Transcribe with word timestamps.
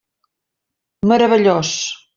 Meravellós. 1.13 1.75